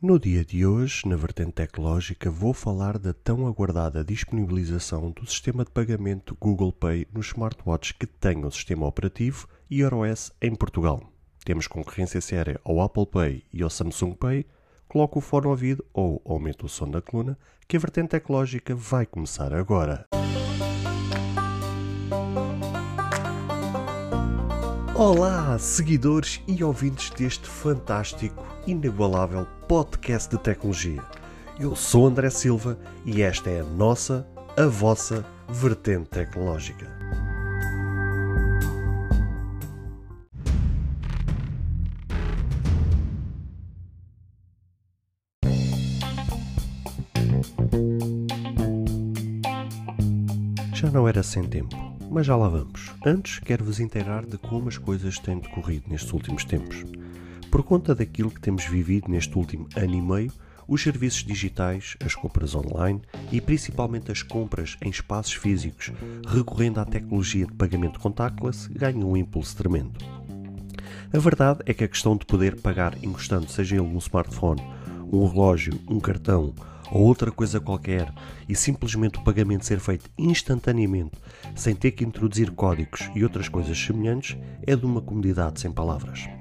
[0.00, 5.64] No dia de hoje, na vertente tecnológica, vou falar da tão aguardada disponibilização do sistema
[5.64, 11.02] de pagamento Google Pay nos smartwatches que tenham sistema operativo iOS em Portugal.
[11.44, 14.46] Temos concorrência séria ao Apple Pay e ao Samsung Pay.
[14.86, 17.36] Coloque o fone ao ouvido ou aumente o som da coluna,
[17.66, 20.06] que a vertente tecnológica vai começar agora.
[24.94, 31.02] Olá, seguidores e ouvintes deste fantástico, inigualável podcast de tecnologia.
[31.58, 36.86] Eu sou André Silva e esta é a nossa, a vossa vertente tecnológica.
[50.74, 52.94] Já não era sem tempo mas já lá vamos.
[53.04, 56.84] Antes, quero-vos inteirar de como as coisas têm decorrido nestes últimos tempos.
[57.50, 60.32] Por conta daquilo que temos vivido neste último ano e meio,
[60.66, 63.00] os serviços digitais, as compras online
[63.32, 65.90] e principalmente as compras em espaços físicos,
[66.26, 69.98] recorrendo à tecnologia de pagamento contactless, ganham um impulso tremendo.
[71.10, 74.62] A verdade é que a questão de poder pagar encostando, seja ele um smartphone,
[75.10, 76.52] um relógio, um cartão
[76.90, 78.12] ou outra coisa qualquer
[78.46, 81.16] e simplesmente o pagamento ser feito instantaneamente,
[81.56, 86.37] sem ter que introduzir códigos e outras coisas semelhantes, é de uma comodidade sem palavras.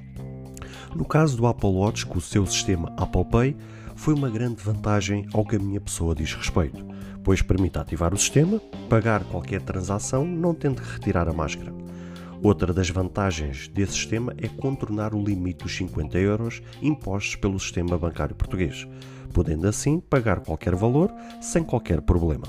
[0.97, 3.55] No caso do Apple Watch, com o seu sistema Apple Pay,
[3.95, 6.83] foi uma grande vantagem ao que a minha pessoa diz respeito,
[7.23, 8.59] pois permite ativar o sistema,
[8.89, 11.71] pagar qualquer transação, não tendo que retirar a máscara.
[12.41, 17.95] Outra das vantagens desse sistema é contornar o limite dos 50 euros impostos pelo sistema
[17.95, 18.87] bancário português,
[19.31, 22.47] podendo assim pagar qualquer valor sem qualquer problema.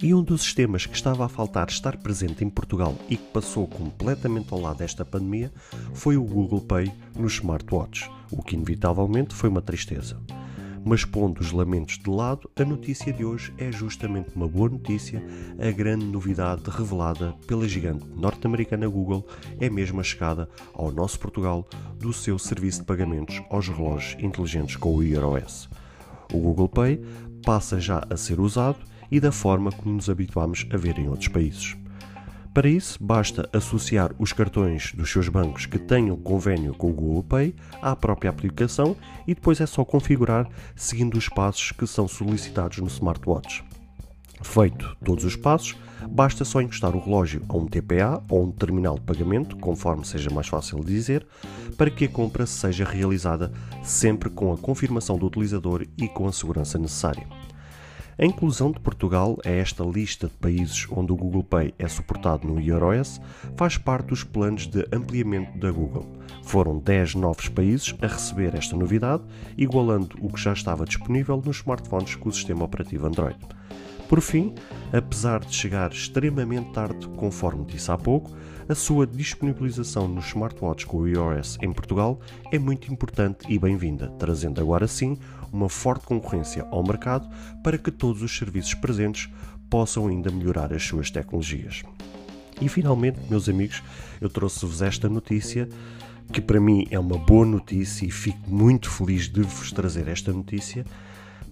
[0.00, 3.66] E um dos sistemas que estava a faltar estar presente em Portugal e que passou
[3.66, 5.50] completamente ao lado desta pandemia
[5.92, 10.16] foi o Google Pay nos smartwatches, o que inevitavelmente foi uma tristeza.
[10.84, 15.20] Mas pondo os lamentos de lado, a notícia de hoje é justamente uma boa notícia.
[15.58, 19.26] A grande novidade revelada pela gigante norte-americana Google
[19.58, 24.76] é mesmo a chegada ao nosso Portugal do seu serviço de pagamentos aos relógios inteligentes
[24.76, 25.68] com o iOS.
[26.32, 27.02] O Google Pay
[27.44, 28.78] passa já a ser usado
[29.10, 31.76] e da forma como nos habituamos a ver em outros países.
[32.52, 37.22] Para isso, basta associar os cartões dos seus bancos que tenham convênio com o Google
[37.22, 38.96] Pay à própria aplicação
[39.26, 43.64] e depois é só configurar seguindo os passos que são solicitados no smartwatch.
[44.42, 45.76] Feito todos os passos,
[46.10, 50.30] basta só encostar o relógio a um TPA ou um terminal de pagamento, conforme seja
[50.30, 51.26] mais fácil de dizer,
[51.76, 53.52] para que a compra seja realizada
[53.82, 57.26] sempre com a confirmação do utilizador e com a segurança necessária.
[58.20, 62.48] A inclusão de Portugal a esta lista de países onde o Google Pay é suportado
[62.48, 63.20] no iOS
[63.56, 66.04] faz parte dos planos de ampliamento da Google.
[66.42, 69.22] Foram 10 novos países a receber esta novidade,
[69.56, 73.38] igualando o que já estava disponível nos smartphones com o sistema operativo Android.
[74.08, 74.52] Por fim,
[74.92, 78.32] apesar de chegar extremamente tarde, conforme disse há pouco,
[78.68, 82.18] a sua disponibilização nos smartwatches com o iOS em Portugal
[82.50, 85.16] é muito importante e bem-vinda, trazendo agora sim
[85.52, 87.28] uma forte concorrência ao mercado
[87.62, 89.28] para que todos os serviços presentes
[89.68, 91.82] possam ainda melhorar as suas tecnologias.
[92.60, 93.82] E finalmente, meus amigos,
[94.20, 95.68] eu trouxe-vos esta notícia
[96.32, 100.32] que para mim é uma boa notícia e fico muito feliz de vos trazer esta
[100.32, 100.84] notícia,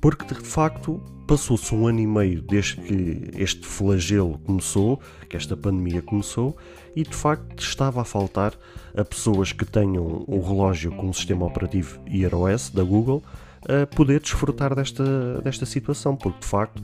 [0.01, 5.57] porque de facto passou-se um ano e meio desde que este flagelo começou, que esta
[5.57, 6.57] pandemia começou,
[6.95, 8.55] e de facto estava a faltar
[8.97, 13.23] a pessoas que tenham um relógio com o sistema operativo iOS da Google
[13.69, 16.83] a poder desfrutar desta, desta situação, porque de facto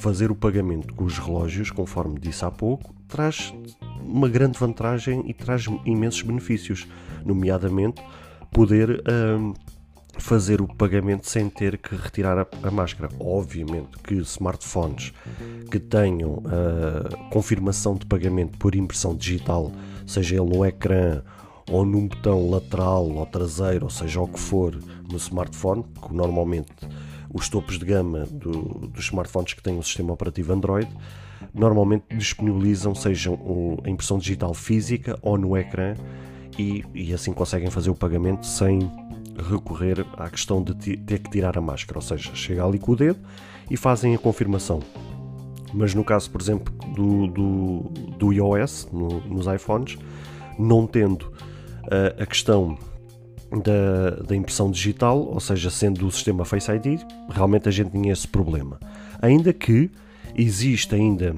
[0.00, 3.52] fazer o pagamento com os relógios, conforme disse há pouco, traz
[4.00, 6.86] uma grande vantagem e traz imensos benefícios,
[7.24, 8.02] nomeadamente
[8.52, 9.54] poder hum,
[10.18, 13.08] fazer o pagamento sem ter que retirar a, a, máscara.
[13.18, 15.12] Obviamente que smartphones
[15.70, 19.72] que tenham a confirmação de pagamento por impressão digital,
[20.06, 21.22] seja ele no ecrã
[21.70, 24.78] ou num botão lateral ou traseiro, ou seja, o que for
[25.10, 26.72] no smartphone, que normalmente
[27.32, 30.88] os topos de gama do, dos smartphones que têm o um sistema operativo Android
[31.52, 33.30] normalmente disponibilizam seja
[33.84, 35.94] a impressão digital física ou no ecrã
[36.58, 38.80] e, e assim conseguem fazer o pagamento sem
[39.48, 42.96] recorrer à questão de ter que tirar a máscara, ou seja, chega ali com o
[42.96, 43.20] dedo
[43.70, 44.80] e fazem a confirmação.
[45.72, 47.80] Mas no caso, por exemplo, do, do,
[48.18, 49.96] do iOS, no, nos iPhones,
[50.58, 51.32] não tendo
[52.20, 52.76] a questão
[53.50, 57.00] da, da, impressão digital, ou seja, sendo o sistema Face ID,
[57.30, 58.78] realmente a gente tinha esse problema.
[59.22, 59.90] Ainda que
[60.36, 61.34] existe ainda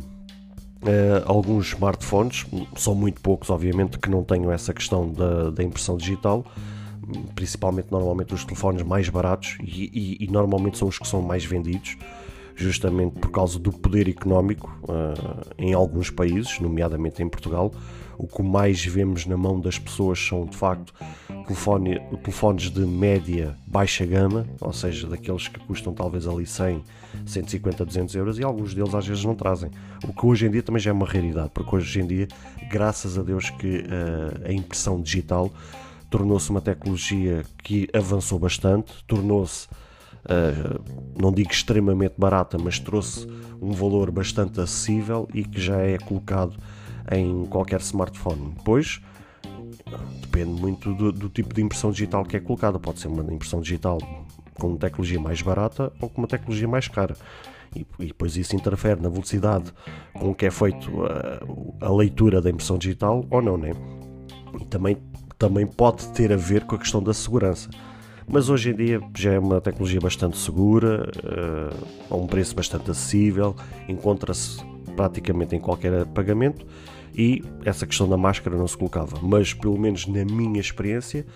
[0.83, 5.97] uh, alguns smartphones, são muito poucos, obviamente, que não tenham essa questão da, da impressão
[5.97, 6.45] digital,
[7.35, 11.45] principalmente normalmente os telefones mais baratos e, e, e, normalmente são os que são mais
[11.45, 11.97] vendidos,
[12.55, 17.73] justamente por causa do poder económico uh, em alguns países, nomeadamente em Portugal.
[18.19, 20.93] O que mais vemos na mão das pessoas são de facto
[21.47, 26.85] telefone, telefones de média, baixa gama, ou seja, daqueles que custam talvez ali 100,
[27.27, 29.71] 150, 200 euros e alguns deles às vezes não trazem.
[30.07, 32.29] O que hoje em dia também já é uma raridade, porque hoje em dia,
[32.71, 35.51] graças a Deus, que uh, a impressão digital
[36.11, 39.69] tornou-se uma tecnologia que avançou bastante, tornou-se,
[41.21, 43.27] não digo extremamente barata, mas trouxe
[43.61, 46.57] um valor bastante acessível e que já é colocado
[47.11, 48.55] em qualquer smartphone.
[48.57, 49.01] Depois,
[50.21, 52.79] depende muito do, do, tipo de impressão digital que é colocada.
[52.79, 53.99] Pode ser uma impressão digital
[54.55, 57.17] com tecnologia mais barata ou com uma tecnologia mais cara.
[57.75, 59.73] E, e depois isso interfere na velocidade
[60.13, 63.73] com que é feito a, a leitura da impressão digital ou não, né?
[64.61, 64.97] E também,
[65.39, 67.71] também pode ter a ver com a questão da segurança.
[68.33, 72.89] Mas hoje em dia já é uma tecnologia bastante segura, uh, a um preço bastante
[72.89, 73.57] acessível,
[73.89, 76.65] encontra-se praticamente em qualquer pagamento
[77.13, 79.19] e essa questão da máscara não se colocava.
[79.21, 81.27] Mas, pelo menos na minha experiência,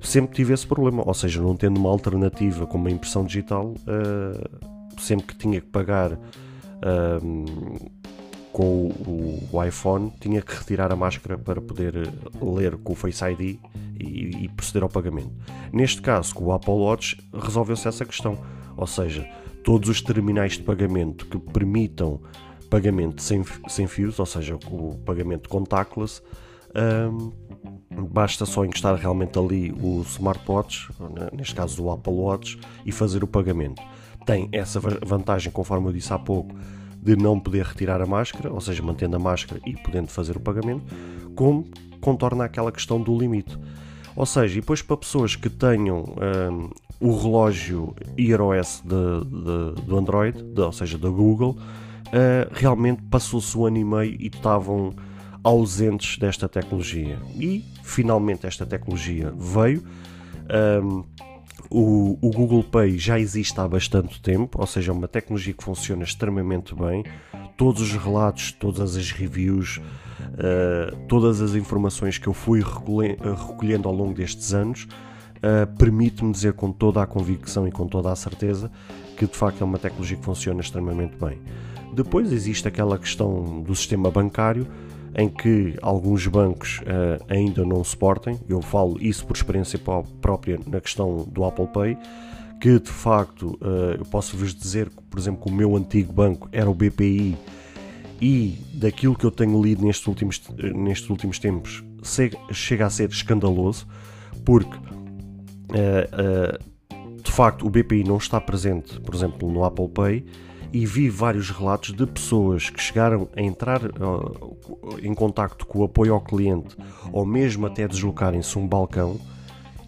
[0.00, 1.04] sempre tive esse problema.
[1.06, 5.68] Ou seja, não tendo uma alternativa como a impressão digital, uh, sempre que tinha que
[5.68, 7.90] pagar uh,
[8.54, 12.08] com o, o, iPhone, tinha que retirar a máscara para poder
[12.40, 13.58] ler com o Face ID
[13.98, 15.32] e, e proceder ao pagamento.
[15.72, 18.38] Neste caso, com o Apple Watch, resolveu-se essa questão.
[18.76, 19.28] Ou seja,
[19.64, 22.20] todos os terminais de pagamento que permitam
[22.70, 26.22] pagamento sem, sem fios, ou seja, o pagamento contactless,
[27.10, 27.32] um,
[28.06, 32.56] basta só encostar realmente ali o smartwatch, né, neste caso o Apple Watch,
[32.86, 33.82] e fazer o pagamento.
[34.24, 36.54] Tem essa vantagem, conforme eu disse há pouco,
[37.04, 40.40] de não poder retirar a máscara, ou seja, mantendo a máscara e podendo fazer o
[40.40, 40.82] pagamento,
[41.34, 41.66] como
[42.00, 43.58] contorna aquela questão do limite.
[44.16, 46.04] Ou seja, e depois para pessoas que tenham
[46.50, 46.70] um,
[47.00, 53.02] o relógio Ear OS de, de, do Android, de, ou seja, da Google, uh, realmente
[53.02, 54.94] passou-se um ano e meio e estavam
[55.42, 57.18] ausentes desta tecnologia.
[57.34, 59.82] E finalmente esta tecnologia veio.
[60.82, 61.04] Um,
[61.76, 65.64] o, o, Google Pay já existe há bastante tempo, ou seja, é uma tecnologia que
[65.64, 67.04] funciona extremamente bem.
[67.56, 73.94] Todos os relatos, todas as reviews, uh, todas as informações que eu fui recolhendo ao
[73.94, 78.70] longo destes anos uh, permite-me dizer com toda a convicção e com toda a certeza
[79.16, 81.40] que de facto é uma tecnologia que funciona extremamente bem.
[81.92, 84.66] Depois existe aquela questão do sistema bancário
[85.16, 88.38] em que alguns bancos uh, ainda não suportem.
[88.48, 89.78] Eu falo isso por experiência
[90.20, 91.96] própria na questão do Apple Pay,
[92.60, 96.12] que de facto uh, eu posso vos dizer que, por exemplo, que o meu antigo
[96.12, 97.36] banco era o BPI
[98.20, 100.40] e daquilo que eu tenho lido nestes últimos,
[100.74, 101.84] nestes últimos tempos
[102.52, 103.86] chega a ser escandaloso,
[104.44, 104.76] porque
[105.70, 106.58] uh,
[107.22, 110.24] de facto o BPI não está presente, por exemplo, no Apple Pay
[110.74, 114.58] e vi vários relatos de pessoas que chegaram a entrar uh,
[115.00, 116.76] em contacto com o apoio ao cliente
[117.12, 119.16] ou mesmo até deslocarem-se um balcão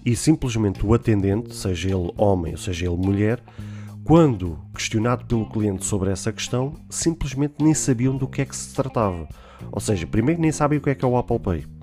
[0.05, 3.43] e simplesmente o atendente, seja ele homem ou seja ele mulher,
[4.05, 8.73] quando questionado pelo cliente sobre essa questão, simplesmente nem sabiam do que é que se
[8.73, 9.29] tratava.
[9.73, 11.75] Ou seja, primeiro nem sabem o que é que é o Apple Pay.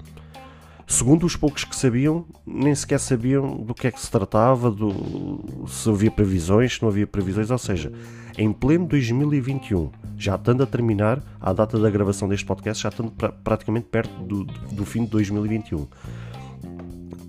[0.85, 5.65] Segundo os poucos que sabiam, nem sequer sabiam do que é que se tratava, do,
[5.67, 7.91] se havia previsões, se não havia previsões, ou seja,
[8.37, 13.11] em pleno 2021, já estando a terminar, à data da gravação deste podcast, já estando
[13.11, 15.87] pra, praticamente perto do, do fim de 2021.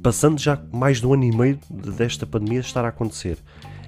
[0.02, 3.38] Passando já mais de um ano e meio desta pandemia estar a acontecer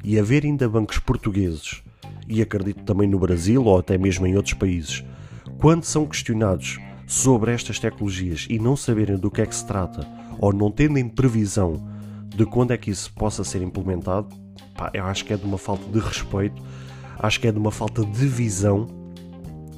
[0.02, 1.82] e haver ainda bancos portugueses,
[2.28, 5.04] e acredito também no Brasil ou até mesmo em outros países,
[5.58, 10.06] quando são questionados sobre estas tecnologias e não saberem do que é que se trata
[10.38, 11.88] ou não terem previsão
[12.28, 14.28] de quando é que isso possa ser implementado,
[14.76, 16.62] pá, eu acho que é de uma falta de respeito,
[17.18, 18.86] acho que é de uma falta de visão.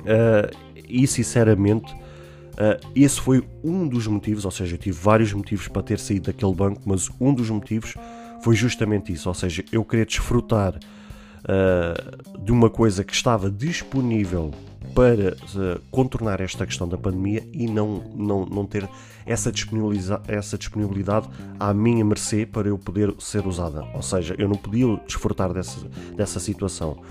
[0.00, 5.68] Uh, e sinceramente uh, esse foi um dos motivos, ou seja, eu tive vários motivos
[5.68, 7.94] para ter saído daquele banco, mas um dos motivos
[8.42, 14.52] foi justamente isso, ou seja, eu queria desfrutar uh, de uma coisa que estava disponível
[14.94, 18.88] para uh, contornar esta questão da pandemia e não, não, não ter
[19.26, 21.28] essa disponibilidade, essa disponibilidade
[21.60, 23.84] à minha mercê para eu poder ser usada.
[23.94, 25.80] Ou seja, eu não podia desfrutar dessa,
[26.16, 27.02] dessa situação.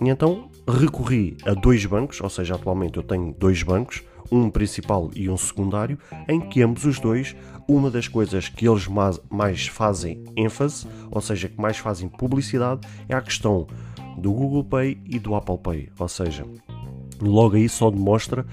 [0.00, 5.10] E então recorri a dois bancos, ou seja, atualmente eu tenho dois bancos, um principal
[5.14, 5.98] e um secundário,
[6.28, 7.34] em que ambos os dois,
[7.66, 8.86] uma das coisas que eles
[9.30, 13.66] mais fazem ênfase, ou seja, que mais fazem publicidade, é a questão
[14.16, 15.88] do Google Pay e do Apple Pay.
[15.98, 16.44] Ou seja,
[17.20, 18.46] Logo aí só demonstra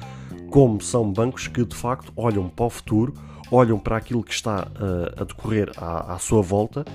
[0.50, 3.14] como são bancos que de facto olham para o futuro,
[3.52, 6.86] olham para aquilo que está uh, a decorrer à, à sua volta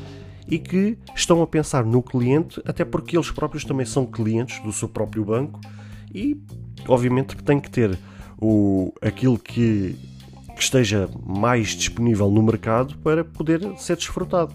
[0.48, 4.72] e que estão a pensar no cliente, até porque eles próprios também são clientes do
[4.72, 5.60] seu próprio banco
[6.12, 6.40] e,
[6.88, 7.96] obviamente, que têm que ter
[8.40, 9.96] o, aquilo que,
[10.56, 14.54] que esteja mais disponível no mercado para poder ser desfrutado.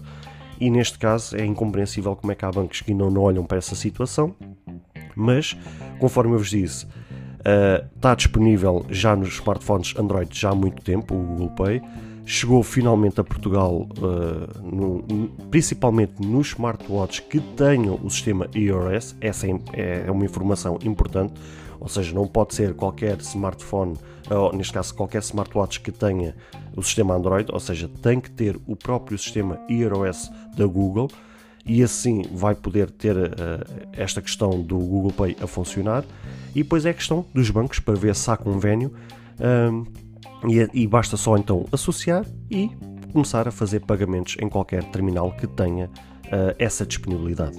[0.60, 3.58] E neste caso é incompreensível como é que há bancos que não, não olham para
[3.58, 4.34] essa situação,
[5.14, 5.56] mas,
[5.98, 6.86] conforme eu vos disse,
[7.46, 11.82] uh, está disponível já nos smartphones Android já há muito tempo, o Google Pay.
[12.24, 15.04] Chegou finalmente a Portugal, uh, no,
[15.48, 19.14] principalmente nos smartwatches que tenham o sistema iOS.
[19.20, 21.34] Essa é, é uma informação importante
[21.80, 23.96] ou seja, não pode ser qualquer smartphone,
[24.30, 26.34] ou neste caso qualquer smartwatch que tenha
[26.74, 31.08] o sistema Android, ou seja, tem que ter o próprio sistema iOS da Google
[31.66, 33.30] e assim vai poder ter uh,
[33.92, 36.04] esta questão do Google Pay a funcionar.
[36.54, 38.92] E depois é a questão dos bancos para ver se há convênio
[39.72, 39.84] um,
[40.48, 42.70] e, e basta só então associar e
[43.12, 47.58] começar a fazer pagamentos em qualquer terminal que tenha uh, essa disponibilidade.